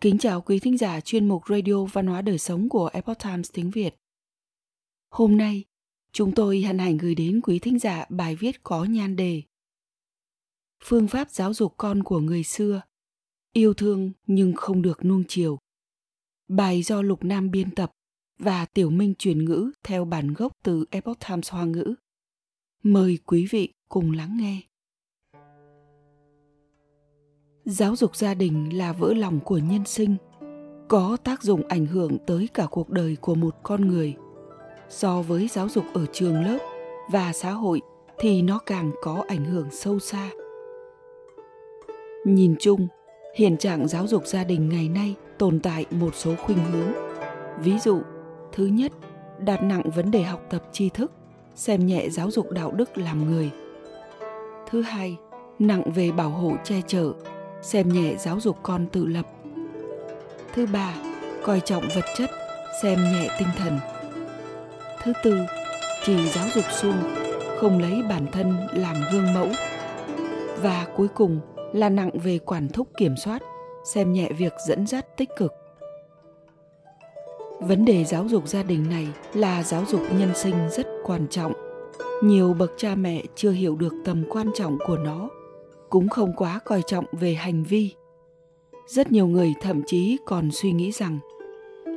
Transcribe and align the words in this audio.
Kính 0.00 0.18
chào 0.18 0.40
quý 0.40 0.58
thính 0.58 0.78
giả 0.78 1.00
chuyên 1.00 1.28
mục 1.28 1.42
Radio 1.48 1.84
Văn 1.84 2.06
hóa 2.06 2.22
Đời 2.22 2.38
Sống 2.38 2.68
của 2.68 2.90
Epoch 2.92 3.18
Times 3.18 3.50
tiếng 3.52 3.70
Việt. 3.70 3.94
Hôm 5.10 5.36
nay, 5.36 5.64
chúng 6.12 6.34
tôi 6.34 6.62
hân 6.62 6.78
hạnh 6.78 6.96
gửi 6.96 7.14
đến 7.14 7.40
quý 7.40 7.58
thính 7.58 7.78
giả 7.78 8.04
bài 8.08 8.36
viết 8.36 8.62
có 8.62 8.84
nhan 8.84 9.16
đề 9.16 9.42
Phương 10.84 11.08
pháp 11.08 11.30
giáo 11.30 11.54
dục 11.54 11.74
con 11.76 12.02
của 12.02 12.20
người 12.20 12.44
xưa, 12.44 12.82
yêu 13.52 13.74
thương 13.74 14.12
nhưng 14.26 14.52
không 14.56 14.82
được 14.82 15.04
nuông 15.04 15.24
chiều. 15.28 15.58
Bài 16.48 16.82
do 16.82 17.02
Lục 17.02 17.24
Nam 17.24 17.50
biên 17.50 17.74
tập 17.74 17.92
và 18.38 18.66
Tiểu 18.66 18.90
Minh 18.90 19.14
truyền 19.18 19.44
ngữ 19.44 19.70
theo 19.82 20.04
bản 20.04 20.34
gốc 20.34 20.52
từ 20.62 20.84
Epoch 20.90 21.18
Times 21.28 21.50
Hoa 21.50 21.64
ngữ. 21.64 21.94
Mời 22.82 23.18
quý 23.26 23.46
vị 23.50 23.72
cùng 23.88 24.12
lắng 24.12 24.36
nghe 24.40 24.69
giáo 27.64 27.96
dục 27.96 28.16
gia 28.16 28.34
đình 28.34 28.78
là 28.78 28.92
vỡ 28.92 29.14
lòng 29.14 29.40
của 29.40 29.58
nhân 29.58 29.84
sinh, 29.84 30.16
có 30.88 31.16
tác 31.24 31.42
dụng 31.42 31.62
ảnh 31.68 31.86
hưởng 31.86 32.18
tới 32.26 32.48
cả 32.54 32.66
cuộc 32.70 32.90
đời 32.90 33.16
của 33.20 33.34
một 33.34 33.56
con 33.62 33.88
người. 33.88 34.14
So 34.88 35.22
với 35.22 35.48
giáo 35.48 35.68
dục 35.68 35.84
ở 35.94 36.06
trường 36.12 36.44
lớp 36.44 36.58
và 37.10 37.32
xã 37.32 37.50
hội 37.50 37.80
thì 38.18 38.42
nó 38.42 38.58
càng 38.58 38.90
có 39.02 39.24
ảnh 39.28 39.44
hưởng 39.44 39.68
sâu 39.70 39.98
xa. 39.98 40.30
Nhìn 42.24 42.54
chung, 42.60 42.88
hiện 43.34 43.56
trạng 43.56 43.88
giáo 43.88 44.06
dục 44.06 44.26
gia 44.26 44.44
đình 44.44 44.68
ngày 44.68 44.88
nay 44.88 45.14
tồn 45.38 45.60
tại 45.60 45.86
một 45.90 46.14
số 46.14 46.34
khuynh 46.44 46.64
hướng. 46.72 46.92
Ví 47.62 47.78
dụ, 47.78 48.00
thứ 48.52 48.66
nhất, 48.66 48.92
đặt 49.38 49.62
nặng 49.62 49.90
vấn 49.94 50.10
đề 50.10 50.22
học 50.22 50.42
tập 50.50 50.62
tri 50.72 50.88
thức, 50.88 51.12
xem 51.54 51.86
nhẹ 51.86 52.08
giáo 52.08 52.30
dục 52.30 52.50
đạo 52.50 52.72
đức 52.72 52.98
làm 52.98 53.30
người. 53.30 53.50
Thứ 54.70 54.82
hai, 54.82 55.16
nặng 55.58 55.92
về 55.94 56.12
bảo 56.12 56.30
hộ 56.30 56.52
che 56.64 56.80
chở 56.86 57.12
xem 57.62 57.88
nhẹ 57.88 58.16
giáo 58.18 58.40
dục 58.40 58.56
con 58.62 58.86
tự 58.92 59.06
lập. 59.06 59.26
Thứ 60.54 60.66
ba, 60.66 60.94
coi 61.44 61.60
trọng 61.60 61.88
vật 61.94 62.04
chất, 62.16 62.30
xem 62.82 62.98
nhẹ 63.12 63.28
tinh 63.38 63.48
thần. 63.58 63.78
Thứ 65.02 65.12
tư, 65.24 65.38
chỉ 66.04 66.28
giáo 66.28 66.46
dục 66.54 66.64
suông 66.70 66.96
không 67.58 67.78
lấy 67.78 68.02
bản 68.08 68.26
thân 68.32 68.56
làm 68.72 68.96
gương 69.12 69.34
mẫu. 69.34 69.48
Và 70.62 70.86
cuối 70.96 71.08
cùng 71.08 71.40
là 71.72 71.88
nặng 71.88 72.10
về 72.14 72.38
quản 72.38 72.68
thúc 72.68 72.88
kiểm 72.96 73.16
soát, 73.16 73.42
xem 73.84 74.12
nhẹ 74.12 74.28
việc 74.38 74.52
dẫn 74.66 74.86
dắt 74.86 75.16
tích 75.16 75.28
cực. 75.36 75.52
Vấn 77.60 77.84
đề 77.84 78.04
giáo 78.04 78.24
dục 78.28 78.48
gia 78.48 78.62
đình 78.62 78.88
này 78.90 79.08
là 79.34 79.62
giáo 79.62 79.84
dục 79.88 80.00
nhân 80.18 80.30
sinh 80.34 80.54
rất 80.70 80.86
quan 81.04 81.26
trọng. 81.30 81.52
Nhiều 82.22 82.54
bậc 82.54 82.72
cha 82.76 82.94
mẹ 82.94 83.22
chưa 83.36 83.50
hiểu 83.50 83.76
được 83.76 83.92
tầm 84.04 84.24
quan 84.30 84.50
trọng 84.54 84.78
của 84.86 84.96
nó 84.96 85.28
cũng 85.90 86.08
không 86.08 86.32
quá 86.36 86.58
coi 86.64 86.82
trọng 86.86 87.04
về 87.12 87.34
hành 87.34 87.64
vi. 87.64 87.94
Rất 88.86 89.12
nhiều 89.12 89.26
người 89.26 89.54
thậm 89.60 89.82
chí 89.86 90.16
còn 90.26 90.50
suy 90.50 90.72
nghĩ 90.72 90.92
rằng, 90.92 91.18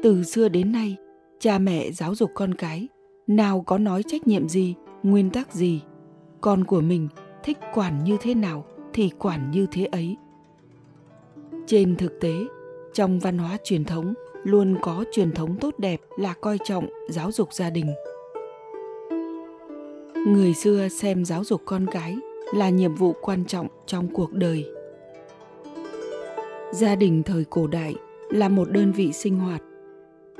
từ 0.03 0.23
xưa 0.23 0.49
đến 0.49 0.71
nay, 0.71 0.95
cha 1.39 1.59
mẹ 1.59 1.91
giáo 1.91 2.15
dục 2.15 2.31
con 2.33 2.53
cái, 2.53 2.87
nào 3.27 3.63
có 3.67 3.77
nói 3.77 4.03
trách 4.03 4.27
nhiệm 4.27 4.49
gì, 4.49 4.75
nguyên 5.03 5.29
tắc 5.29 5.53
gì, 5.53 5.81
con 6.41 6.63
của 6.63 6.81
mình 6.81 7.07
thích 7.43 7.57
quản 7.73 8.03
như 8.03 8.17
thế 8.21 8.35
nào 8.35 8.65
thì 8.93 9.09
quản 9.19 9.51
như 9.51 9.67
thế 9.71 9.85
ấy. 9.85 10.17
Trên 11.67 11.95
thực 11.95 12.21
tế, 12.21 12.33
trong 12.93 13.19
văn 13.19 13.37
hóa 13.37 13.57
truyền 13.63 13.83
thống, 13.83 14.13
luôn 14.43 14.77
có 14.81 15.03
truyền 15.11 15.31
thống 15.31 15.57
tốt 15.57 15.73
đẹp 15.77 16.01
là 16.17 16.33
coi 16.33 16.57
trọng 16.63 16.89
giáo 17.09 17.31
dục 17.31 17.53
gia 17.53 17.69
đình. 17.69 17.93
Người 20.27 20.53
xưa 20.53 20.87
xem 20.87 21.25
giáo 21.25 21.43
dục 21.43 21.61
con 21.65 21.85
cái 21.91 22.15
là 22.53 22.69
nhiệm 22.69 22.95
vụ 22.95 23.13
quan 23.21 23.45
trọng 23.45 23.67
trong 23.85 24.07
cuộc 24.07 24.33
đời. 24.33 24.65
Gia 26.71 26.95
đình 26.95 27.23
thời 27.23 27.45
cổ 27.49 27.67
đại 27.67 27.95
là 28.29 28.49
một 28.49 28.71
đơn 28.71 28.91
vị 28.91 29.13
sinh 29.13 29.39
hoạt, 29.39 29.61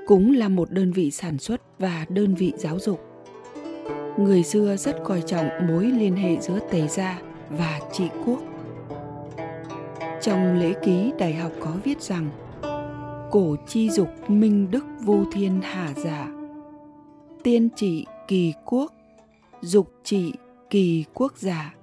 cũng 0.08 0.36
là 0.36 0.50
một 0.50 0.72
đơn 0.72 0.92
vị 0.92 1.12
sản 1.12 1.38
xuất 1.38 1.62
và 1.80 2.06
đơn 2.10 2.36
vị 2.36 2.54
giáo 2.58 2.80
dục. 2.80 3.00
Người 4.18 4.44
xưa 4.44 4.76
rất 4.76 4.96
coi 5.04 5.22
trọng 5.22 5.48
mối 5.68 5.86
liên 5.86 6.16
hệ 6.16 6.38
giữa 6.42 6.60
tề 6.72 6.88
gia 6.88 7.22
và 7.50 7.80
trị 7.92 8.08
quốc. 8.26 8.40
Trong 10.22 10.60
lễ 10.60 10.74
ký, 10.84 11.12
đại 11.20 11.34
học 11.34 11.52
có 11.60 11.72
viết 11.84 12.02
rằng, 12.02 12.30
cổ 13.32 13.56
chi 13.68 13.90
dục 13.90 14.10
minh 14.28 14.72
đức 14.72 14.86
vô 15.02 15.26
thiên 15.32 15.60
hà 15.64 15.94
giả. 15.94 16.28
Tiên 17.44 17.70
trị 17.76 18.06
kỳ 18.28 18.54
quốc, 18.66 18.94
dục 19.62 19.92
trị 20.04 20.34
kỳ 20.70 21.06
quốc 21.14 21.38
giả 21.38 21.74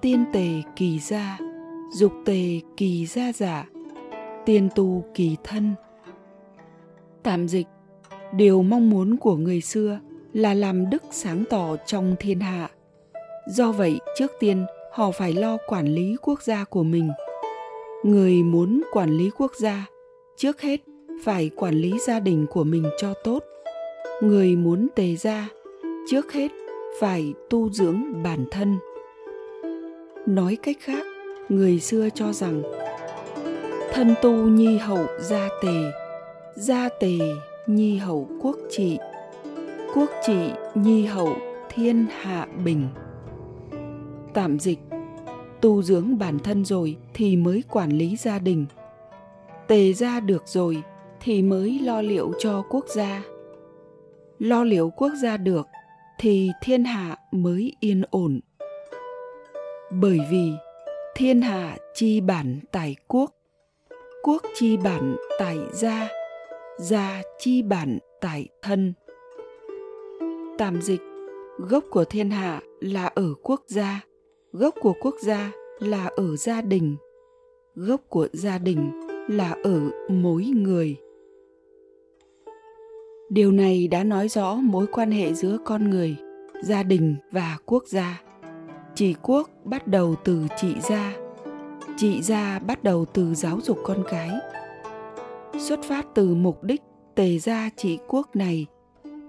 tiên 0.00 0.24
tề 0.32 0.48
kỳ 0.76 0.98
gia, 0.98 1.38
dục 1.92 2.12
tề 2.24 2.60
kỳ 2.76 3.06
gia 3.06 3.32
giả, 3.32 3.66
tiên 4.46 4.68
tu 4.74 5.04
kỳ 5.14 5.36
thân. 5.44 5.74
Tạm 7.22 7.48
dịch, 7.48 7.66
điều 8.32 8.62
mong 8.62 8.90
muốn 8.90 9.16
của 9.16 9.36
người 9.36 9.60
xưa 9.60 10.00
là 10.32 10.54
làm 10.54 10.90
đức 10.90 11.02
sáng 11.10 11.44
tỏ 11.50 11.76
trong 11.86 12.16
thiên 12.20 12.40
hạ. 12.40 12.70
Do 13.48 13.72
vậy, 13.72 13.98
trước 14.18 14.32
tiên, 14.40 14.66
họ 14.92 15.10
phải 15.10 15.32
lo 15.32 15.56
quản 15.66 15.86
lý 15.86 16.16
quốc 16.22 16.42
gia 16.42 16.64
của 16.64 16.82
mình. 16.82 17.10
Người 18.04 18.42
muốn 18.42 18.82
quản 18.92 19.10
lý 19.10 19.30
quốc 19.38 19.52
gia, 19.60 19.86
trước 20.36 20.60
hết 20.60 20.80
phải 21.24 21.50
quản 21.56 21.74
lý 21.74 21.98
gia 22.06 22.20
đình 22.20 22.46
của 22.50 22.64
mình 22.64 22.84
cho 22.98 23.14
tốt. 23.24 23.44
Người 24.22 24.56
muốn 24.56 24.88
tề 24.94 25.16
gia, 25.16 25.48
trước 26.10 26.32
hết 26.32 26.50
phải 27.00 27.32
tu 27.50 27.70
dưỡng 27.70 28.22
bản 28.22 28.44
thân 28.50 28.78
nói 30.28 30.58
cách 30.62 30.76
khác, 30.80 31.06
người 31.48 31.80
xưa 31.80 32.08
cho 32.14 32.32
rằng, 32.32 32.62
thân 33.92 34.14
tu 34.22 34.32
nhi 34.32 34.78
hậu 34.78 35.06
gia 35.20 35.48
tề 35.62 35.92
gia 36.54 36.88
tề 37.00 37.18
nhi 37.66 37.96
hậu 37.96 38.28
quốc 38.40 38.56
trị 38.70 38.98
quốc 39.94 40.10
trị 40.26 40.50
nhi 40.74 41.06
hậu 41.06 41.36
thiên 41.68 42.06
hạ 42.20 42.46
bình. 42.64 42.88
Tạm 44.34 44.58
dịch, 44.58 44.78
tu 45.60 45.82
dưỡng 45.82 46.18
bản 46.18 46.38
thân 46.38 46.64
rồi 46.64 46.96
thì 47.14 47.36
mới 47.36 47.62
quản 47.70 47.90
lý 47.90 48.16
gia 48.16 48.38
đình. 48.38 48.66
Tề 49.66 49.92
gia 49.92 50.20
được 50.20 50.42
rồi 50.46 50.82
thì 51.20 51.42
mới 51.42 51.78
lo 51.78 52.02
liệu 52.02 52.32
cho 52.38 52.62
quốc 52.70 52.84
gia. 52.94 53.22
Lo 54.38 54.64
liệu 54.64 54.90
quốc 54.90 55.12
gia 55.22 55.36
được 55.36 55.66
thì 56.18 56.50
thiên 56.62 56.84
hạ 56.84 57.16
mới 57.32 57.76
yên 57.80 58.02
ổn 58.10 58.40
bởi 59.90 60.18
vì 60.30 60.52
thiên 61.14 61.42
hạ 61.42 61.76
chi 61.94 62.20
bản 62.20 62.60
tại 62.72 62.96
quốc 63.08 63.34
quốc 64.22 64.42
chi 64.54 64.76
bản 64.76 65.16
tại 65.38 65.58
gia 65.72 66.08
gia 66.78 67.22
chi 67.38 67.62
bản 67.62 67.98
tại 68.20 68.48
thân. 68.62 68.92
Tạm 70.58 70.82
dịch, 70.82 71.00
gốc 71.58 71.84
của 71.90 72.04
thiên 72.04 72.30
hạ 72.30 72.60
là 72.80 73.06
ở 73.06 73.34
quốc 73.42 73.62
gia, 73.66 74.04
gốc 74.52 74.74
của 74.80 74.94
quốc 75.00 75.14
gia 75.22 75.52
là 75.78 76.10
ở 76.16 76.36
gia 76.36 76.60
đình, 76.60 76.96
gốc 77.74 78.00
của 78.08 78.28
gia 78.32 78.58
đình 78.58 78.90
là 79.28 79.56
ở 79.64 79.80
mỗi 80.08 80.44
người. 80.44 80.96
Điều 83.30 83.52
này 83.52 83.88
đã 83.88 84.04
nói 84.04 84.28
rõ 84.28 84.54
mối 84.54 84.86
quan 84.92 85.10
hệ 85.10 85.34
giữa 85.34 85.58
con 85.64 85.90
người, 85.90 86.16
gia 86.62 86.82
đình 86.82 87.16
và 87.32 87.58
quốc 87.66 87.84
gia 87.86 88.22
trị 88.98 89.14
quốc 89.22 89.50
bắt 89.64 89.86
đầu 89.86 90.14
từ 90.24 90.46
trị 90.56 90.74
gia. 90.80 91.16
Trị 91.96 92.22
gia 92.22 92.58
bắt 92.58 92.84
đầu 92.84 93.04
từ 93.04 93.34
giáo 93.34 93.60
dục 93.62 93.78
con 93.84 94.04
cái. 94.10 94.30
Xuất 95.58 95.80
phát 95.88 96.06
từ 96.14 96.34
mục 96.34 96.64
đích 96.64 96.82
tề 97.14 97.38
gia 97.38 97.70
trị 97.76 97.98
quốc 98.08 98.36
này, 98.36 98.66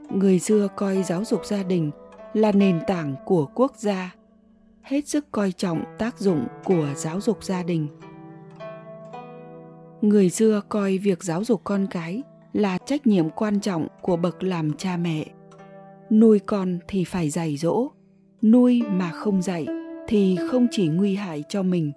người 0.10 0.40
xưa 0.40 0.68
coi 0.76 1.04
giáo 1.04 1.26
dục 1.26 1.46
gia 1.46 1.64
đình 1.64 1.92
là 2.34 2.52
nền 2.52 2.80
tảng 2.88 3.16
của 3.26 3.46
quốc 3.46 3.74
gia, 3.78 4.16
hết 4.82 5.08
sức 5.08 5.32
coi 5.32 5.52
trọng 5.52 5.84
tác 5.98 6.20
dụng 6.20 6.48
của 6.64 6.88
giáo 6.96 7.22
dục 7.22 7.44
gia 7.44 7.64
đình. 7.64 7.88
Người 10.02 10.30
xưa 10.30 10.62
coi 10.70 10.98
việc 10.98 11.24
giáo 11.24 11.44
dục 11.44 11.62
con 11.64 11.88
cái 11.90 12.24
là 12.54 12.78
trách 12.78 13.08
nhiệm 13.08 13.30
quan 13.30 13.60
trọng 13.60 13.88
của 14.02 14.18
bậc 14.18 14.44
làm 14.44 14.74
cha 14.74 14.98
mẹ. 14.98 15.26
Nuôi 16.10 16.40
con 16.40 16.80
thì 16.88 17.04
phải 17.04 17.30
dạy 17.30 17.58
dỗ 17.58 17.90
nuôi 18.42 18.82
mà 18.92 19.12
không 19.12 19.42
dạy 19.42 19.68
thì 20.08 20.38
không 20.52 20.68
chỉ 20.72 20.88
nguy 20.88 21.16
hại 21.16 21.44
cho 21.50 21.64
mình, 21.64 21.92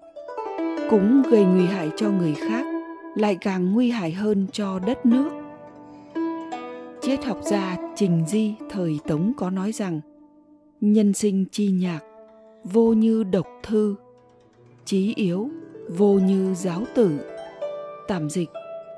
cũng 0.91 1.23
gây 1.31 1.45
nguy 1.45 1.65
hại 1.65 1.91
cho 1.97 2.11
người 2.11 2.35
khác, 2.35 2.67
lại 3.17 3.39
càng 3.41 3.73
nguy 3.73 3.91
hại 3.91 4.13
hơn 4.13 4.47
cho 4.53 4.79
đất 4.79 5.07
nước. 5.07 5.31
Triết 7.01 7.25
học 7.25 7.39
gia 7.43 7.77
trình 7.97 8.25
di 8.29 8.55
thời 8.71 8.99
tống 9.07 9.33
có 9.37 9.51
nói 9.51 9.73
rằng, 9.73 10.01
nhân 10.81 11.13
sinh 11.13 11.45
chi 11.53 11.71
nhạc, 11.71 12.01
vô 12.65 12.93
như 12.93 13.25
độc 13.25 13.47
thư 13.63 13.95
trí 14.85 15.15
yếu, 15.15 15.49
vô 15.89 16.15
như 16.15 16.55
giáo 16.55 16.83
tử. 16.95 17.11
Tạm 18.09 18.31
dịch, 18.31 18.49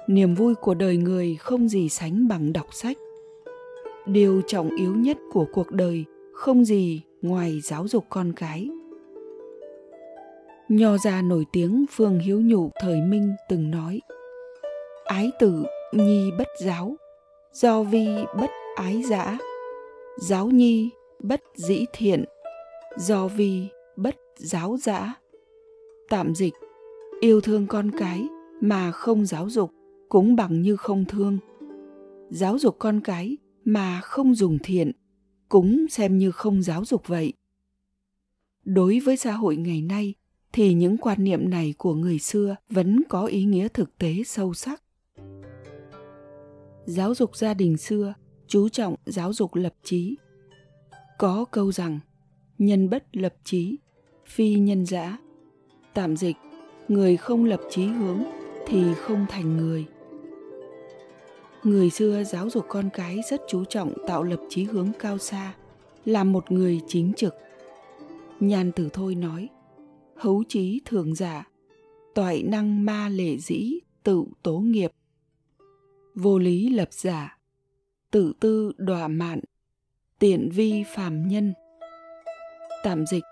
niềm 0.07 0.35
vui 0.35 0.55
của 0.55 0.75
đời 0.75 0.97
người 0.97 1.37
không 1.41 1.69
gì 1.69 1.89
sánh 1.89 2.29
bằng 2.29 2.53
đọc 2.53 2.67
sách. 2.73 2.97
Điều 4.07 4.43
trọng 4.47 4.77
yếu 4.77 4.95
nhất 4.95 5.19
của 5.33 5.47
cuộc 5.53 5.71
đời 5.71 6.05
không 6.33 6.65
gì 6.65 7.03
ngoài 7.25 7.61
giáo 7.61 7.89
dục 7.89 8.05
con 8.09 8.33
cái. 8.37 8.69
Nho 10.69 10.97
gia 10.99 11.23
nổi 11.23 11.45
tiếng 11.53 11.85
phương 11.91 12.19
hiếu 12.19 12.41
nhụ 12.41 12.71
thời 12.81 13.01
minh 13.01 13.33
từng 13.49 13.71
nói, 13.71 14.01
ái 15.05 15.31
tử, 15.39 15.63
nhi 15.93 16.31
bất 16.39 16.49
giáo, 16.65 16.97
do 17.53 17.83
vi 17.83 18.09
bất 18.39 18.51
ái 18.77 19.03
dã 19.03 19.39
giáo 20.19 20.47
nhi 20.47 20.91
bất 21.19 21.41
dĩ 21.55 21.85
thiện, 21.93 22.25
do 22.97 23.29
vi 23.29 23.69
bất 23.97 24.17
giáo 24.37 24.77
dã 24.81 25.15
tạm 26.09 26.35
dịch, 26.35 26.55
yêu 27.21 27.41
thương 27.41 27.67
con 27.67 27.91
cái 27.99 28.29
mà 28.61 28.91
không 28.91 29.27
giáo 29.27 29.51
dục 29.51 29.71
cũng 30.09 30.37
bằng 30.37 30.63
như 30.63 30.77
không 30.77 31.05
thương, 31.05 31.39
giáo 32.31 32.59
dục 32.59 32.77
con 32.79 33.01
cái 33.05 33.37
mà 33.65 34.01
không 34.01 34.35
dùng 34.35 34.59
thiện 34.63 34.93
cũng 35.49 35.87
xem 35.91 36.19
như 36.19 36.31
không 36.31 36.63
giáo 36.63 36.85
dục 36.85 37.03
vậy. 37.07 37.33
Đối 38.65 39.01
với 39.01 39.17
xã 39.17 39.33
hội 39.33 39.57
ngày 39.57 39.83
nay, 39.83 40.15
thì 40.53 40.75
những 40.75 40.97
quan 40.97 41.25
niệm 41.25 41.51
này 41.51 41.75
của 41.79 41.95
người 41.95 42.19
xưa 42.19 42.57
vẫn 42.71 43.03
có 43.09 43.27
ý 43.27 43.45
nghĩa 43.45 43.69
thực 43.69 43.99
tế 43.99 44.15
sâu 44.27 44.55
sắc. 44.55 44.83
Giáo 46.87 47.15
dục 47.15 47.37
gia 47.37 47.55
đình 47.55 47.77
xưa, 47.77 48.15
chú 48.47 48.69
trọng 48.69 48.95
giáo 49.07 49.33
dục 49.33 49.55
lập 49.55 49.75
trí 49.83 50.17
có 51.19 51.45
câu 51.45 51.73
rằng, 51.73 52.01
nhân 52.59 52.91
bất 52.91 53.17
lập 53.17 53.35
trí 53.45 53.77
phi 54.27 54.55
nhân 54.55 54.87
dã 54.87 55.19
tạm 55.95 56.17
dịch, 56.17 56.37
người 56.89 57.17
không 57.17 57.45
lập 57.45 57.61
chí 57.71 57.87
hướng 57.87 58.23
thì 58.67 58.95
không 58.95 59.27
thành 59.29 59.57
người 59.57 59.87
người 61.65 61.91
xưa 61.91 62.25
giáo 62.25 62.51
dục 62.51 62.65
con 62.69 62.91
cái 62.93 63.21
rất 63.31 63.41
chú 63.49 63.65
trọng 63.65 63.93
tạo 64.07 64.23
lập 64.23 64.41
chí 64.49 64.65
hướng 64.65 64.93
cao 64.99 65.19
xa 65.19 65.55
là 66.05 66.25
một 66.25 66.53
người 66.53 66.81
chính 66.87 67.13
trực. 67.17 67.35
Nhàn 68.41 68.73
tử 68.73 68.89
thôi 68.93 69.15
nói, 69.15 69.49
hấu 70.17 70.43
trí 70.49 70.81
thường 70.85 71.15
giả, 71.15 71.49
toại 72.15 72.43
năng 72.43 72.85
ma 72.85 73.09
lệ 73.09 73.37
dĩ, 73.37 73.79
tự 74.03 74.25
tố 74.43 74.59
nghiệp. 74.59 74.91
Vô 76.15 76.39
lý 76.39 76.69
lập 76.69 76.89
giả, 76.91 77.39
tự 78.11 78.33
tư 78.41 78.73
đọa 78.77 79.09
mạn, 79.09 79.41
tiện 80.19 80.51
vi 80.51 80.85
phàm 80.95 81.29
nhân. 81.29 81.55
Tạm 82.83 83.07
dịch, 83.07 83.25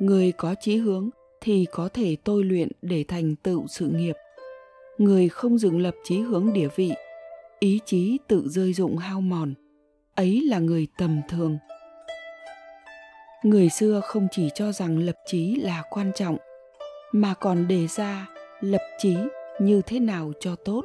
người 0.00 0.32
có 0.32 0.54
chí 0.60 0.76
hướng 0.76 1.10
thì 1.40 1.66
có 1.72 1.88
thể 1.88 2.16
tôi 2.24 2.44
luyện 2.44 2.68
để 2.82 3.04
thành 3.08 3.36
tựu 3.36 3.66
sự 3.66 3.88
nghiệp. 3.88 4.14
Người 4.98 5.28
không 5.28 5.58
dừng 5.58 5.80
lập 5.80 5.94
chí 6.04 6.18
hướng 6.18 6.52
địa 6.52 6.68
vị 6.76 6.92
ý 7.58 7.80
chí 7.84 8.18
tự 8.28 8.48
rơi 8.48 8.72
dụng 8.72 8.96
hao 8.96 9.20
mòn, 9.20 9.54
ấy 10.14 10.42
là 10.44 10.58
người 10.58 10.86
tầm 10.98 11.20
thường. 11.28 11.58
Người 13.42 13.68
xưa 13.68 14.00
không 14.04 14.28
chỉ 14.30 14.48
cho 14.54 14.72
rằng 14.72 14.98
lập 14.98 15.16
chí 15.26 15.56
là 15.56 15.82
quan 15.90 16.12
trọng, 16.14 16.36
mà 17.12 17.34
còn 17.34 17.68
đề 17.68 17.86
ra 17.86 18.28
lập 18.60 18.82
chí 18.98 19.16
như 19.60 19.82
thế 19.86 20.00
nào 20.00 20.32
cho 20.40 20.56
tốt. 20.64 20.84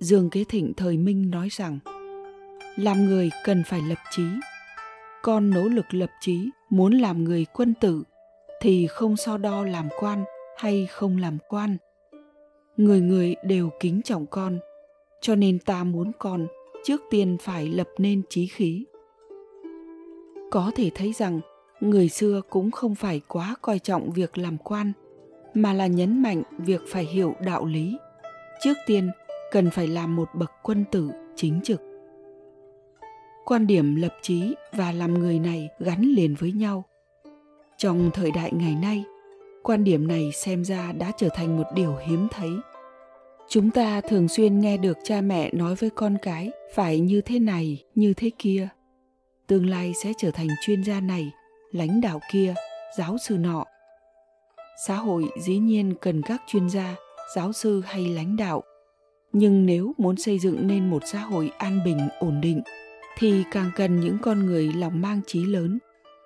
Dương 0.00 0.30
kế 0.30 0.44
thịnh 0.44 0.72
thời 0.76 0.96
minh 0.96 1.30
nói 1.30 1.48
rằng, 1.50 1.78
làm 2.76 3.04
người 3.04 3.30
cần 3.44 3.62
phải 3.66 3.80
lập 3.88 3.98
chí. 4.10 4.24
Con 5.22 5.50
nỗ 5.50 5.62
lực 5.62 5.94
lập 5.94 6.10
chí, 6.20 6.50
muốn 6.70 6.92
làm 6.92 7.24
người 7.24 7.46
quân 7.52 7.74
tử, 7.80 8.02
thì 8.60 8.86
không 8.86 9.16
so 9.16 9.38
đo 9.38 9.64
làm 9.64 9.88
quan 9.98 10.24
hay 10.56 10.86
không 10.90 11.16
làm 11.16 11.38
quan. 11.48 11.76
Người 12.76 13.00
người 13.00 13.34
đều 13.44 13.70
kính 13.80 14.02
trọng 14.02 14.26
con 14.26 14.58
cho 15.22 15.34
nên 15.34 15.58
ta 15.58 15.84
muốn 15.84 16.12
con 16.18 16.46
trước 16.84 17.02
tiên 17.10 17.36
phải 17.40 17.68
lập 17.68 17.88
nên 17.98 18.22
trí 18.28 18.46
khí. 18.46 18.84
Có 20.50 20.70
thể 20.74 20.90
thấy 20.94 21.12
rằng, 21.12 21.40
người 21.80 22.08
xưa 22.08 22.40
cũng 22.50 22.70
không 22.70 22.94
phải 22.94 23.20
quá 23.28 23.54
coi 23.62 23.78
trọng 23.78 24.10
việc 24.10 24.38
làm 24.38 24.58
quan, 24.58 24.92
mà 25.54 25.72
là 25.72 25.86
nhấn 25.86 26.22
mạnh 26.22 26.42
việc 26.58 26.80
phải 26.88 27.04
hiểu 27.04 27.34
đạo 27.40 27.64
lý. 27.64 27.96
Trước 28.60 28.74
tiên, 28.86 29.10
cần 29.50 29.70
phải 29.70 29.88
làm 29.88 30.16
một 30.16 30.28
bậc 30.34 30.50
quân 30.62 30.84
tử 30.90 31.10
chính 31.36 31.60
trực. 31.64 31.80
Quan 33.44 33.66
điểm 33.66 33.96
lập 33.96 34.16
trí 34.22 34.54
và 34.72 34.92
làm 34.92 35.14
người 35.14 35.38
này 35.38 35.68
gắn 35.78 36.02
liền 36.02 36.34
với 36.34 36.52
nhau. 36.52 36.84
Trong 37.76 38.10
thời 38.14 38.30
đại 38.30 38.52
ngày 38.52 38.76
nay, 38.82 39.04
quan 39.62 39.84
điểm 39.84 40.08
này 40.08 40.30
xem 40.32 40.64
ra 40.64 40.92
đã 40.92 41.12
trở 41.16 41.28
thành 41.34 41.56
một 41.56 41.66
điều 41.74 41.96
hiếm 42.06 42.28
thấy 42.30 42.50
chúng 43.52 43.70
ta 43.70 44.00
thường 44.00 44.28
xuyên 44.28 44.60
nghe 44.60 44.76
được 44.76 44.98
cha 45.04 45.20
mẹ 45.20 45.50
nói 45.52 45.74
với 45.74 45.90
con 45.90 46.16
cái, 46.22 46.50
phải 46.74 47.00
như 47.00 47.20
thế 47.20 47.38
này, 47.38 47.84
như 47.94 48.14
thế 48.14 48.30
kia. 48.38 48.68
Tương 49.46 49.70
lai 49.70 49.92
sẽ 50.02 50.12
trở 50.18 50.30
thành 50.30 50.48
chuyên 50.66 50.84
gia 50.84 51.00
này, 51.00 51.30
lãnh 51.72 52.00
đạo 52.00 52.20
kia, 52.32 52.54
giáo 52.98 53.16
sư 53.18 53.36
nọ. 53.38 53.64
Xã 54.86 54.96
hội 54.96 55.28
dĩ 55.40 55.58
nhiên 55.58 55.94
cần 56.00 56.22
các 56.22 56.42
chuyên 56.46 56.70
gia, 56.70 56.96
giáo 57.36 57.52
sư 57.52 57.82
hay 57.84 58.06
lãnh 58.06 58.36
đạo. 58.36 58.62
Nhưng 59.32 59.66
nếu 59.66 59.92
muốn 59.98 60.16
xây 60.16 60.38
dựng 60.38 60.66
nên 60.66 60.90
một 60.90 61.02
xã 61.06 61.18
hội 61.18 61.50
an 61.58 61.80
bình, 61.84 61.98
ổn 62.20 62.40
định, 62.40 62.62
thì 63.18 63.42
càng 63.50 63.70
cần 63.76 64.00
những 64.00 64.16
con 64.22 64.46
người 64.46 64.72
lòng 64.76 65.00
mang 65.00 65.20
trí 65.26 65.44
lớn, 65.44 65.78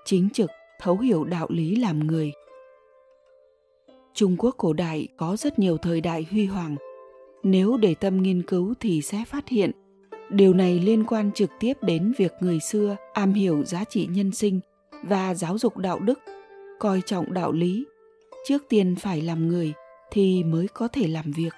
chính 0.05 0.29
trực, 0.31 0.51
thấu 0.81 0.99
hiểu 0.99 1.25
đạo 1.25 1.47
lý 1.51 1.77
làm 1.77 2.07
người. 2.07 2.33
Trung 4.15 4.37
quốc 4.39 4.55
cổ 4.59 4.73
đại 4.73 5.09
có 5.17 5.37
rất 5.37 5.59
nhiều 5.59 5.77
thời 5.77 6.01
đại 6.01 6.27
huy 6.31 6.47
hoàng 6.47 6.77
nếu 7.47 7.77
để 7.77 7.95
tâm 7.95 8.23
nghiên 8.23 8.43
cứu 8.43 8.75
thì 8.81 9.03
sẽ 9.03 9.25
phát 9.27 9.49
hiện. 9.49 9.71
Điều 10.31 10.55
này 10.55 10.81
liên 10.81 11.05
quan 11.05 11.33
trực 11.33 11.51
tiếp 11.61 11.73
đến 11.83 12.13
việc 12.19 12.33
người 12.41 12.61
xưa 12.61 12.97
am 13.13 13.33
hiểu 13.33 13.65
giá 13.65 13.85
trị 13.85 14.09
nhân 14.11 14.33
sinh 14.33 14.61
và 15.03 15.35
giáo 15.35 15.59
dục 15.59 15.77
đạo 15.77 15.99
đức, 15.99 16.19
coi 16.79 17.01
trọng 17.07 17.33
đạo 17.33 17.53
lý. 17.53 17.85
Trước 18.49 18.63
tiên 18.69 18.97
phải 18.97 19.23
làm 19.23 19.49
người 19.49 19.73
thì 20.11 20.45
mới 20.45 20.69
có 20.75 20.89
thể 20.89 21.07
làm 21.07 21.33
việc. 21.33 21.53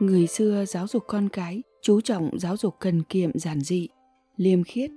Người 0.00 0.26
xưa 0.26 0.64
giáo 0.64 0.86
dục 0.86 1.04
con 1.06 1.28
cái, 1.28 1.62
chú 1.82 2.00
trọng 2.00 2.38
giáo 2.38 2.56
dục 2.56 2.74
cần 2.78 3.02
kiệm 3.02 3.30
giản 3.34 3.60
dị, 3.60 3.88
liêm 4.36 4.64
khiết. 4.64 4.90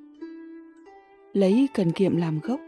Lấy 1.34 1.68
cần 1.74 1.92
kiệm 1.92 2.18
làm 2.18 2.40
gốc, 2.40 2.60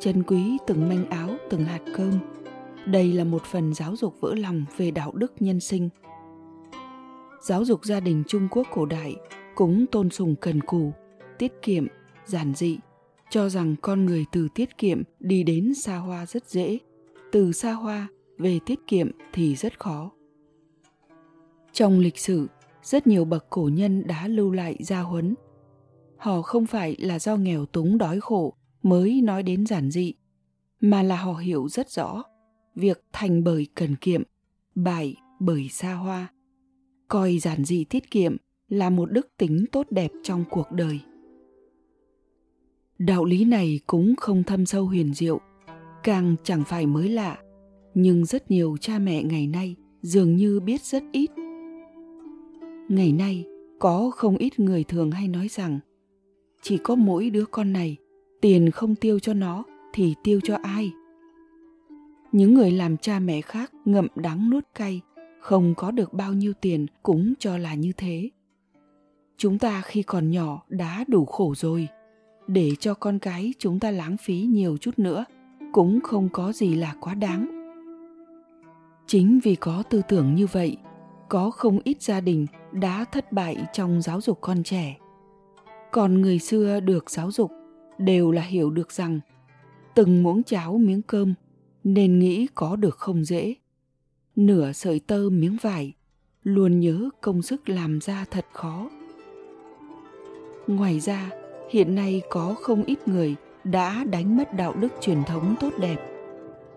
chân 0.00 0.22
quý 0.22 0.58
từng 0.66 0.88
manh 0.88 1.10
áo, 1.10 1.30
từng 1.50 1.64
hạt 1.64 1.80
cơm 1.94 2.39
đây 2.86 3.12
là 3.12 3.24
một 3.24 3.42
phần 3.44 3.74
giáo 3.74 3.96
dục 3.96 4.14
vỡ 4.20 4.34
lòng 4.34 4.64
về 4.76 4.90
đạo 4.90 5.12
đức 5.14 5.32
nhân 5.40 5.60
sinh. 5.60 5.88
Giáo 7.42 7.64
dục 7.64 7.84
gia 7.84 8.00
đình 8.00 8.22
trung 8.28 8.48
quốc 8.50 8.66
cổ 8.72 8.86
đại 8.86 9.16
cũng 9.54 9.86
tôn 9.86 10.10
sùng 10.10 10.34
cần 10.40 10.60
cù, 10.60 10.92
tiết 11.38 11.52
kiệm, 11.62 11.86
giản 12.24 12.54
dị, 12.54 12.78
cho 13.30 13.48
rằng 13.48 13.76
con 13.82 14.06
người 14.06 14.24
từ 14.32 14.48
tiết 14.54 14.78
kiệm 14.78 15.02
đi 15.20 15.42
đến 15.42 15.74
xa 15.74 15.96
hoa 15.96 16.26
rất 16.26 16.48
dễ. 16.48 16.78
Từ 17.32 17.52
xa 17.52 17.72
hoa, 17.72 18.08
về 18.38 18.58
tiết 18.66 18.86
kiệm 18.86 19.10
thì 19.32 19.56
rất 19.56 19.80
khó. 19.80 20.10
Trong 21.72 21.98
lịch 21.98 22.18
sử, 22.18 22.48
rất 22.82 23.06
nhiều 23.06 23.24
bậc 23.24 23.50
cổ 23.50 23.70
nhân 23.72 24.06
đã 24.06 24.28
lưu 24.28 24.52
lại 24.52 24.76
gia 24.80 25.00
huấn. 25.00 25.34
Họ 26.16 26.42
không 26.42 26.66
phải 26.66 26.96
là 26.98 27.18
do 27.18 27.36
nghèo 27.36 27.66
túng 27.66 27.98
đói 27.98 28.20
khổ 28.20 28.54
mới 28.82 29.20
nói 29.22 29.42
đến 29.42 29.66
giản 29.66 29.90
dị, 29.90 30.14
mà 30.80 31.02
là 31.02 31.16
họ 31.16 31.32
hiểu 31.32 31.68
rất 31.68 31.90
rõ 31.90 32.22
việc 32.74 33.04
thành 33.12 33.44
bởi 33.44 33.66
cần 33.74 33.96
kiệm, 33.96 34.22
bại 34.74 35.16
bởi 35.40 35.68
xa 35.68 35.94
hoa. 35.94 36.28
Coi 37.08 37.38
giản 37.38 37.64
dị 37.64 37.84
tiết 37.84 38.10
kiệm 38.10 38.36
là 38.68 38.90
một 38.90 39.12
đức 39.12 39.28
tính 39.36 39.64
tốt 39.72 39.86
đẹp 39.90 40.10
trong 40.22 40.44
cuộc 40.50 40.72
đời. 40.72 41.00
Đạo 42.98 43.24
lý 43.24 43.44
này 43.44 43.80
cũng 43.86 44.14
không 44.16 44.42
thâm 44.42 44.66
sâu 44.66 44.86
huyền 44.86 45.14
diệu, 45.14 45.40
càng 46.02 46.36
chẳng 46.44 46.62
phải 46.66 46.86
mới 46.86 47.08
lạ, 47.08 47.38
nhưng 47.94 48.24
rất 48.24 48.50
nhiều 48.50 48.76
cha 48.80 48.98
mẹ 48.98 49.22
ngày 49.22 49.46
nay 49.46 49.76
dường 50.02 50.36
như 50.36 50.60
biết 50.60 50.82
rất 50.82 51.02
ít. 51.12 51.30
Ngày 52.88 53.12
nay, 53.12 53.44
có 53.78 54.10
không 54.14 54.36
ít 54.36 54.60
người 54.60 54.84
thường 54.84 55.10
hay 55.10 55.28
nói 55.28 55.48
rằng, 55.48 55.78
chỉ 56.62 56.78
có 56.78 56.94
mỗi 56.94 57.30
đứa 57.30 57.44
con 57.44 57.72
này, 57.72 57.96
tiền 58.40 58.70
không 58.70 58.94
tiêu 58.94 59.18
cho 59.18 59.34
nó 59.34 59.64
thì 59.92 60.14
tiêu 60.24 60.40
cho 60.44 60.56
ai 60.62 60.92
những 62.32 62.54
người 62.54 62.70
làm 62.70 62.96
cha 62.96 63.18
mẹ 63.18 63.40
khác 63.40 63.72
ngậm 63.84 64.06
đắng 64.14 64.50
nuốt 64.50 64.64
cay, 64.74 65.00
không 65.40 65.74
có 65.74 65.90
được 65.90 66.12
bao 66.12 66.32
nhiêu 66.32 66.52
tiền 66.60 66.86
cũng 67.02 67.34
cho 67.38 67.58
là 67.58 67.74
như 67.74 67.92
thế. 67.96 68.30
Chúng 69.36 69.58
ta 69.58 69.80
khi 69.80 70.02
còn 70.02 70.30
nhỏ 70.30 70.62
đã 70.68 71.04
đủ 71.08 71.24
khổ 71.24 71.54
rồi. 71.56 71.88
Để 72.46 72.70
cho 72.80 72.94
con 72.94 73.18
cái 73.18 73.52
chúng 73.58 73.80
ta 73.80 73.90
lãng 73.90 74.16
phí 74.16 74.40
nhiều 74.40 74.76
chút 74.76 74.98
nữa 74.98 75.24
cũng 75.72 76.00
không 76.00 76.28
có 76.32 76.52
gì 76.52 76.74
là 76.74 76.94
quá 77.00 77.14
đáng. 77.14 77.48
Chính 79.06 79.40
vì 79.42 79.54
có 79.54 79.82
tư 79.90 80.02
tưởng 80.08 80.34
như 80.34 80.46
vậy, 80.46 80.76
có 81.28 81.50
không 81.50 81.78
ít 81.84 82.02
gia 82.02 82.20
đình 82.20 82.46
đã 82.72 83.04
thất 83.04 83.32
bại 83.32 83.56
trong 83.72 84.02
giáo 84.02 84.20
dục 84.20 84.38
con 84.40 84.62
trẻ. 84.62 84.96
Còn 85.92 86.20
người 86.20 86.38
xưa 86.38 86.80
được 86.80 87.10
giáo 87.10 87.30
dục 87.30 87.52
đều 87.98 88.30
là 88.30 88.42
hiểu 88.42 88.70
được 88.70 88.92
rằng, 88.92 89.20
từng 89.94 90.22
muỗng 90.22 90.42
cháo 90.42 90.78
miếng 90.78 91.02
cơm 91.02 91.34
nên 91.84 92.18
nghĩ 92.18 92.46
có 92.54 92.76
được 92.76 92.96
không 92.96 93.24
dễ. 93.24 93.54
Nửa 94.36 94.72
sợi 94.72 95.00
tơ 95.00 95.30
miếng 95.30 95.56
vải, 95.62 95.92
luôn 96.42 96.80
nhớ 96.80 97.10
công 97.20 97.42
sức 97.42 97.68
làm 97.68 98.00
ra 98.00 98.24
thật 98.30 98.46
khó. 98.52 98.90
Ngoài 100.66 101.00
ra, 101.00 101.30
hiện 101.70 101.94
nay 101.94 102.22
có 102.30 102.54
không 102.60 102.84
ít 102.84 103.08
người 103.08 103.36
đã 103.64 104.04
đánh 104.04 104.36
mất 104.36 104.54
đạo 104.54 104.74
đức 104.80 104.92
truyền 105.00 105.22
thống 105.26 105.54
tốt 105.60 105.72
đẹp. 105.80 105.96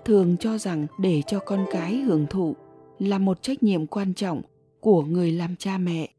Thường 0.06 0.38
cho 0.40 0.58
rằng 0.58 0.88
để 1.00 1.22
cho 1.28 1.40
con 1.40 1.66
cái 1.72 1.96
hưởng 1.96 2.26
thụ 2.30 2.56
là 3.00 3.18
một 3.18 3.42
trách 3.42 3.64
nhiệm 3.64 3.88
quan 3.88 4.14
trọng 4.14 4.42
của 4.80 5.04
người 5.04 5.32
làm 5.32 5.56
cha 5.56 5.78
mẹ. 5.78 6.10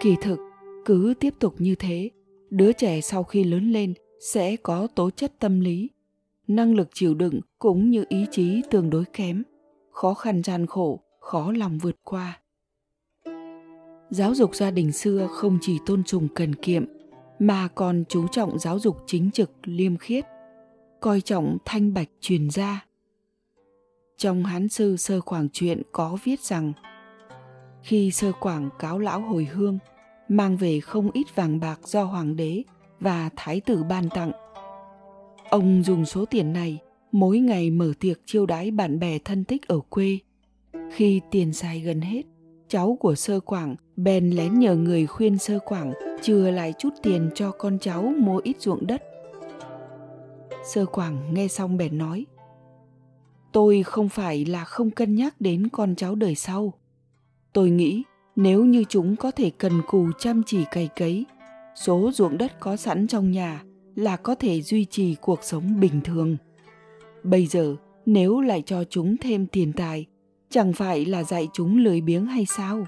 Kỳ 0.00 0.16
thực, 0.22 0.38
cứ 0.84 1.14
tiếp 1.20 1.34
tục 1.38 1.54
như 1.58 1.74
thế, 1.74 2.10
đứa 2.50 2.72
trẻ 2.72 3.00
sau 3.00 3.22
khi 3.22 3.44
lớn 3.44 3.72
lên 3.72 3.94
sẽ 4.20 4.56
có 4.56 4.86
tố 4.86 5.10
chất 5.10 5.38
tâm 5.38 5.60
lý 5.60 5.90
năng 6.48 6.74
lực 6.74 6.88
chịu 6.94 7.14
đựng 7.14 7.40
cũng 7.58 7.90
như 7.90 8.04
ý 8.08 8.26
chí 8.30 8.62
tương 8.70 8.90
đối 8.90 9.04
kém, 9.04 9.42
khó 9.90 10.14
khăn 10.14 10.42
gian 10.42 10.66
khổ, 10.66 11.00
khó 11.20 11.52
lòng 11.52 11.78
vượt 11.78 11.96
qua. 12.04 12.40
Giáo 14.10 14.34
dục 14.34 14.54
gia 14.54 14.70
đình 14.70 14.92
xưa 14.92 15.28
không 15.30 15.58
chỉ 15.60 15.78
tôn 15.86 16.04
trùng 16.04 16.28
cần 16.34 16.54
kiệm, 16.54 16.84
mà 17.38 17.68
còn 17.68 18.04
chú 18.08 18.28
trọng 18.28 18.58
giáo 18.58 18.78
dục 18.78 18.96
chính 19.06 19.30
trực, 19.30 19.50
liêm 19.64 19.96
khiết, 19.96 20.24
coi 21.00 21.20
trọng 21.20 21.58
thanh 21.64 21.94
bạch 21.94 22.08
truyền 22.20 22.50
gia. 22.50 22.86
Trong 24.16 24.44
hán 24.44 24.68
sư 24.68 24.96
sơ 24.96 25.20
quảng 25.20 25.48
truyện 25.52 25.82
có 25.92 26.18
viết 26.24 26.40
rằng, 26.40 26.72
khi 27.82 28.10
sơ 28.10 28.32
quảng 28.32 28.68
cáo 28.78 28.98
lão 28.98 29.20
hồi 29.20 29.44
hương, 29.44 29.78
mang 30.28 30.56
về 30.56 30.80
không 30.80 31.10
ít 31.10 31.26
vàng 31.34 31.60
bạc 31.60 31.80
do 31.84 32.04
hoàng 32.04 32.36
đế 32.36 32.62
và 33.00 33.30
thái 33.36 33.60
tử 33.60 33.82
ban 33.82 34.08
tặng 34.08 34.32
ông 35.54 35.82
dùng 35.82 36.04
số 36.04 36.24
tiền 36.24 36.52
này 36.52 36.78
mỗi 37.12 37.38
ngày 37.38 37.70
mở 37.70 37.92
tiệc 38.00 38.20
chiêu 38.26 38.46
đãi 38.46 38.70
bạn 38.70 38.98
bè 38.98 39.18
thân 39.18 39.44
thích 39.44 39.68
ở 39.68 39.80
quê. 39.88 40.18
Khi 40.92 41.20
tiền 41.30 41.52
xài 41.52 41.80
gần 41.80 42.00
hết, 42.00 42.22
cháu 42.68 42.96
của 43.00 43.14
sơ 43.14 43.40
quảng 43.40 43.76
bèn 43.96 44.30
lén 44.30 44.58
nhờ 44.58 44.76
người 44.76 45.06
khuyên 45.06 45.38
sơ 45.38 45.58
quảng 45.58 45.92
chừa 46.22 46.50
lại 46.50 46.74
chút 46.78 46.88
tiền 47.02 47.30
cho 47.34 47.50
con 47.50 47.78
cháu 47.78 48.02
mua 48.18 48.40
ít 48.44 48.60
ruộng 48.60 48.86
đất. 48.86 49.02
Sơ 50.64 50.86
quảng 50.86 51.34
nghe 51.34 51.48
xong 51.48 51.76
bèn 51.76 51.98
nói, 51.98 52.26
tôi 53.52 53.82
không 53.82 54.08
phải 54.08 54.44
là 54.44 54.64
không 54.64 54.90
cân 54.90 55.14
nhắc 55.14 55.40
đến 55.40 55.68
con 55.68 55.94
cháu 55.94 56.14
đời 56.14 56.34
sau. 56.34 56.72
Tôi 57.52 57.70
nghĩ 57.70 58.02
nếu 58.36 58.64
như 58.64 58.84
chúng 58.88 59.16
có 59.16 59.30
thể 59.30 59.50
cần 59.50 59.72
cù 59.86 60.08
chăm 60.18 60.42
chỉ 60.46 60.64
cày 60.70 60.88
cấy, 60.96 61.26
số 61.74 62.10
ruộng 62.14 62.38
đất 62.38 62.60
có 62.60 62.76
sẵn 62.76 63.06
trong 63.06 63.30
nhà 63.30 63.62
là 63.94 64.16
có 64.16 64.34
thể 64.34 64.62
duy 64.62 64.84
trì 64.84 65.14
cuộc 65.20 65.38
sống 65.42 65.80
bình 65.80 66.00
thường. 66.04 66.36
Bây 67.22 67.46
giờ, 67.46 67.76
nếu 68.06 68.40
lại 68.40 68.62
cho 68.66 68.84
chúng 68.84 69.16
thêm 69.16 69.46
tiền 69.46 69.72
tài, 69.72 70.06
chẳng 70.50 70.72
phải 70.72 71.04
là 71.04 71.22
dạy 71.22 71.48
chúng 71.52 71.78
lười 71.78 72.00
biếng 72.00 72.26
hay 72.26 72.46
sao? 72.46 72.86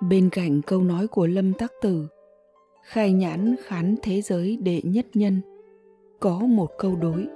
Bên 0.00 0.30
cạnh 0.30 0.62
câu 0.62 0.82
nói 0.82 1.06
của 1.06 1.26
lâm 1.26 1.52
tắc 1.52 1.72
tử, 1.82 2.06
khai 2.82 3.12
nhãn 3.12 3.56
khán 3.64 3.94
thế 4.02 4.22
giới 4.22 4.56
đệ 4.56 4.80
nhất 4.84 5.06
nhân, 5.14 5.40
có 6.20 6.38
một 6.38 6.70
câu 6.78 6.96
đối. 6.96 7.26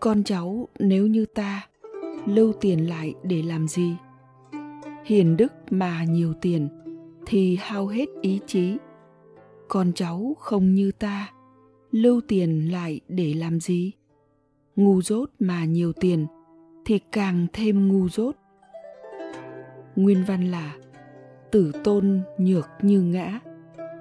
Con 0.00 0.24
cháu, 0.24 0.68
nếu 0.78 1.06
như 1.06 1.26
ta 1.26 1.68
lưu 2.26 2.52
tiền 2.52 2.88
lại 2.88 3.14
để 3.22 3.42
làm 3.42 3.68
gì? 3.68 3.96
Hiền 5.04 5.36
đức 5.36 5.52
mà 5.70 6.04
nhiều 6.04 6.34
tiền, 6.40 6.68
thì 7.26 7.58
hao 7.60 7.86
hết 7.86 8.08
ý 8.22 8.40
chí 8.46 8.76
con 9.68 9.92
cháu 9.94 10.36
không 10.38 10.74
như 10.74 10.92
ta, 10.92 11.32
lưu 11.90 12.20
tiền 12.28 12.72
lại 12.72 13.00
để 13.08 13.34
làm 13.34 13.60
gì? 13.60 13.92
Ngu 14.76 15.02
dốt 15.02 15.30
mà 15.38 15.64
nhiều 15.64 15.92
tiền 15.92 16.26
thì 16.84 16.98
càng 17.12 17.46
thêm 17.52 17.88
ngu 17.88 18.08
dốt. 18.08 18.36
Nguyên 19.96 20.24
văn 20.26 20.50
là, 20.50 20.76
tử 21.52 21.72
tôn 21.84 22.20
nhược 22.38 22.68
như 22.82 23.02
ngã, 23.02 23.40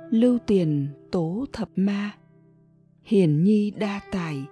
lưu 0.09 0.37
tiền 0.47 0.87
tố 1.11 1.45
thập 1.53 1.69
ma. 1.75 2.11
Hiển 3.03 3.43
nhi 3.43 3.71
đa 3.71 3.99
tài, 4.11 4.45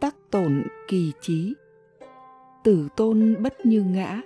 tắc 0.00 0.16
tổn 0.30 0.62
kỳ 0.88 1.12
trí. 1.20 1.54
Tử 2.64 2.88
tôn 2.96 3.36
bất 3.42 3.66
như 3.66 3.82
ngã, 3.82 4.20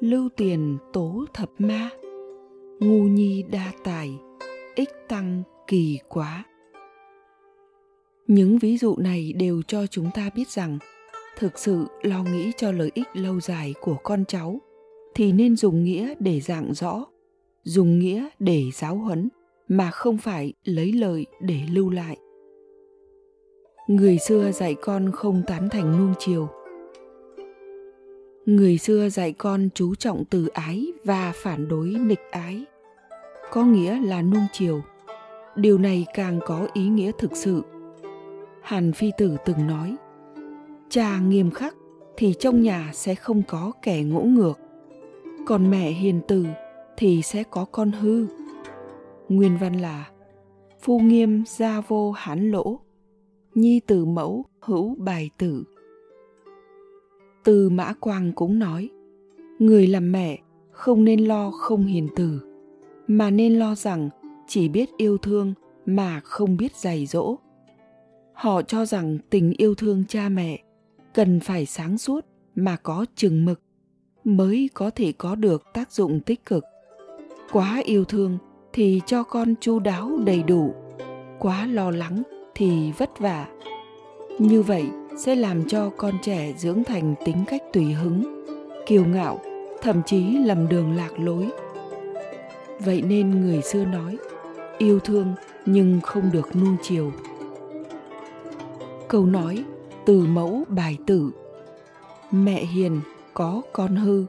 lưu 0.00 0.28
tiền 0.36 0.78
tố 0.92 1.24
thập 1.34 1.50
ma. 1.58 1.90
Ngu 2.80 3.02
nhi 3.02 3.44
đa 3.50 3.72
tài, 3.84 4.18
ích 4.74 4.90
tăng 5.08 5.42
kỳ 5.70 5.98
quá. 6.08 6.44
Những 8.26 8.58
ví 8.58 8.78
dụ 8.78 8.96
này 8.96 9.32
đều 9.32 9.62
cho 9.62 9.86
chúng 9.86 10.10
ta 10.14 10.30
biết 10.34 10.48
rằng, 10.48 10.78
thực 11.38 11.58
sự 11.58 11.86
lo 12.02 12.22
nghĩ 12.22 12.52
cho 12.56 12.72
lợi 12.72 12.90
ích 12.94 13.08
lâu 13.14 13.40
dài 13.40 13.74
của 13.80 13.96
con 14.02 14.24
cháu 14.24 14.60
thì 15.14 15.32
nên 15.32 15.56
dùng 15.56 15.84
nghĩa 15.84 16.14
để 16.18 16.40
dạng 16.40 16.74
rõ, 16.74 17.06
dùng 17.62 17.98
nghĩa 17.98 18.28
để 18.38 18.64
giáo 18.74 18.96
huấn 18.96 19.28
mà 19.68 19.90
không 19.90 20.18
phải 20.18 20.52
lấy 20.64 20.92
lời 20.92 21.26
để 21.40 21.60
lưu 21.72 21.90
lại. 21.90 22.16
Người 23.88 24.18
xưa 24.18 24.50
dạy 24.52 24.74
con 24.74 25.10
không 25.12 25.42
tán 25.46 25.68
thành 25.68 25.98
nuông 25.98 26.14
chiều. 26.18 26.48
Người 28.46 28.78
xưa 28.78 29.08
dạy 29.08 29.32
con 29.32 29.68
chú 29.74 29.94
trọng 29.94 30.24
từ 30.30 30.46
ái 30.46 30.86
và 31.04 31.32
phản 31.34 31.68
đối 31.68 31.88
nịch 31.88 32.30
ái, 32.30 32.64
có 33.50 33.64
nghĩa 33.64 34.00
là 34.00 34.22
nuông 34.22 34.46
chiều 34.52 34.82
điều 35.60 35.78
này 35.78 36.06
càng 36.14 36.40
có 36.46 36.68
ý 36.72 36.88
nghĩa 36.88 37.10
thực 37.18 37.36
sự. 37.36 37.62
Hàn 38.62 38.92
phi 38.92 39.12
tử 39.18 39.36
từng 39.44 39.66
nói, 39.66 39.96
cha 40.88 41.20
nghiêm 41.20 41.50
khắc 41.50 41.74
thì 42.16 42.34
trong 42.38 42.62
nhà 42.62 42.90
sẽ 42.94 43.14
không 43.14 43.42
có 43.48 43.72
kẻ 43.82 44.02
ngỗ 44.02 44.20
ngược, 44.20 44.58
còn 45.46 45.70
mẹ 45.70 45.90
hiền 45.90 46.20
từ 46.28 46.46
thì 46.96 47.22
sẽ 47.22 47.42
có 47.50 47.64
con 47.64 47.90
hư. 47.92 48.26
Nguyên 49.28 49.58
văn 49.60 49.80
là, 49.80 50.10
phu 50.80 50.98
nghiêm 50.98 51.44
gia 51.46 51.80
vô 51.80 52.12
hán 52.12 52.50
lỗ, 52.50 52.80
nhi 53.54 53.80
tử 53.80 54.04
mẫu 54.04 54.44
hữu 54.60 54.94
bài 54.98 55.30
tử. 55.38 55.64
Từ 57.44 57.70
mã 57.70 57.92
quang 58.00 58.32
cũng 58.32 58.58
nói, 58.58 58.90
người 59.58 59.86
làm 59.86 60.12
mẹ 60.12 60.38
không 60.70 61.04
nên 61.04 61.24
lo 61.24 61.50
không 61.50 61.86
hiền 61.86 62.08
từ, 62.16 62.40
mà 63.06 63.30
nên 63.30 63.54
lo 63.54 63.74
rằng 63.74 64.08
chỉ 64.50 64.68
biết 64.68 64.96
yêu 64.96 65.18
thương 65.18 65.54
mà 65.86 66.20
không 66.24 66.56
biết 66.56 66.76
dạy 66.76 67.06
dỗ. 67.06 67.36
Họ 68.32 68.62
cho 68.62 68.84
rằng 68.84 69.18
tình 69.30 69.52
yêu 69.56 69.74
thương 69.74 70.04
cha 70.08 70.28
mẹ 70.28 70.58
cần 71.14 71.40
phải 71.40 71.66
sáng 71.66 71.98
suốt 71.98 72.26
mà 72.54 72.76
có 72.76 73.06
chừng 73.14 73.44
mực 73.44 73.60
mới 74.24 74.70
có 74.74 74.90
thể 74.90 75.12
có 75.12 75.34
được 75.34 75.62
tác 75.74 75.92
dụng 75.92 76.20
tích 76.20 76.46
cực. 76.46 76.64
Quá 77.52 77.82
yêu 77.84 78.04
thương 78.04 78.38
thì 78.72 79.00
cho 79.06 79.22
con 79.22 79.54
chu 79.60 79.78
đáo 79.78 80.10
đầy 80.24 80.42
đủ, 80.42 80.74
quá 81.38 81.66
lo 81.66 81.90
lắng 81.90 82.22
thì 82.54 82.92
vất 82.92 83.18
vả. 83.18 83.48
Như 84.38 84.62
vậy 84.62 84.84
sẽ 85.18 85.34
làm 85.34 85.68
cho 85.68 85.90
con 85.96 86.14
trẻ 86.22 86.52
dưỡng 86.56 86.84
thành 86.84 87.14
tính 87.24 87.44
cách 87.46 87.62
tùy 87.72 87.84
hứng, 87.84 88.44
kiêu 88.86 89.04
ngạo, 89.04 89.40
thậm 89.82 90.02
chí 90.06 90.38
lầm 90.38 90.68
đường 90.68 90.96
lạc 90.96 91.18
lối. 91.18 91.46
Vậy 92.84 93.02
nên 93.02 93.30
người 93.30 93.62
xưa 93.62 93.84
nói 93.84 94.18
yêu 94.80 95.00
thương 95.00 95.34
nhưng 95.66 96.00
không 96.00 96.30
được 96.32 96.56
nuông 96.56 96.76
chiều. 96.82 97.12
Câu 99.08 99.26
nói 99.26 99.64
từ 100.06 100.26
mẫu 100.26 100.64
bài 100.68 100.98
tử 101.06 101.30
mẹ 102.30 102.64
hiền 102.64 103.00
có 103.34 103.62
con 103.72 103.96
hư 103.96 104.24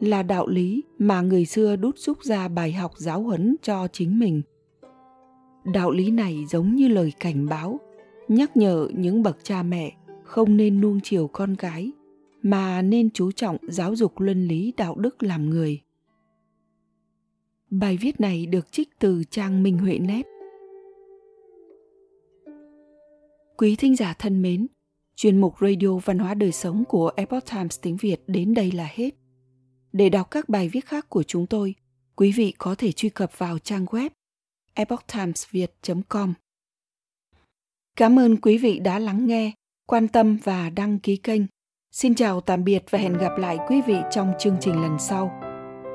là 0.00 0.22
đạo 0.22 0.48
lý 0.48 0.82
mà 0.98 1.20
người 1.20 1.44
xưa 1.44 1.76
đút 1.76 1.98
rút 1.98 2.22
ra 2.22 2.48
bài 2.48 2.72
học 2.72 2.92
giáo 2.96 3.22
huấn 3.22 3.56
cho 3.62 3.88
chính 3.92 4.18
mình. 4.18 4.42
Đạo 5.64 5.90
lý 5.90 6.10
này 6.10 6.44
giống 6.48 6.74
như 6.74 6.88
lời 6.88 7.12
cảnh 7.20 7.46
báo, 7.46 7.80
nhắc 8.28 8.56
nhở 8.56 8.88
những 8.94 9.22
bậc 9.22 9.36
cha 9.42 9.62
mẹ 9.62 9.96
không 10.24 10.56
nên 10.56 10.80
nuông 10.80 11.00
chiều 11.02 11.28
con 11.32 11.56
cái, 11.56 11.92
mà 12.42 12.82
nên 12.82 13.10
chú 13.10 13.32
trọng 13.32 13.56
giáo 13.68 13.96
dục 13.96 14.20
luân 14.20 14.48
lý 14.48 14.72
đạo 14.76 14.94
đức 14.94 15.22
làm 15.22 15.50
người 15.50 15.80
bài 17.70 17.96
viết 17.96 18.20
này 18.20 18.46
được 18.46 18.72
trích 18.72 18.88
từ 18.98 19.24
trang 19.30 19.62
minh 19.62 19.78
huệ 19.78 19.98
net 19.98 20.26
quý 23.56 23.76
thính 23.76 23.96
giả 23.96 24.14
thân 24.18 24.42
mến, 24.42 24.66
chuyên 25.16 25.40
mục 25.40 25.54
radio 25.60 25.88
văn 26.04 26.18
hóa 26.18 26.34
đời 26.34 26.52
sống 26.52 26.84
của 26.84 27.10
epoch 27.16 27.44
times 27.50 27.78
tiếng 27.82 27.96
việt 27.96 28.22
đến 28.26 28.54
đây 28.54 28.72
là 28.72 28.88
hết 28.90 29.10
để 29.92 30.08
đọc 30.08 30.30
các 30.30 30.48
bài 30.48 30.68
viết 30.68 30.86
khác 30.86 31.08
của 31.08 31.22
chúng 31.22 31.46
tôi, 31.46 31.74
quý 32.16 32.32
vị 32.32 32.54
có 32.58 32.74
thể 32.74 32.92
truy 32.92 33.08
cập 33.08 33.38
vào 33.38 33.58
trang 33.58 33.84
web 33.84 34.10
epochtimesviet 34.74 35.70
com 36.08 36.34
cảm 37.96 38.18
ơn 38.18 38.36
quý 38.36 38.58
vị 38.58 38.78
đã 38.78 38.98
lắng 38.98 39.26
nghe, 39.26 39.52
quan 39.86 40.08
tâm 40.08 40.38
và 40.44 40.70
đăng 40.70 40.98
ký 40.98 41.16
kênh. 41.16 41.42
Xin 41.92 42.14
chào 42.14 42.40
tạm 42.40 42.64
biệt 42.64 42.84
và 42.90 42.98
hẹn 42.98 43.12
gặp 43.12 43.38
lại 43.38 43.58
quý 43.68 43.80
vị 43.86 43.96
trong 44.10 44.32
chương 44.38 44.56
trình 44.60 44.82
lần 44.82 44.96
sau. 44.98 45.45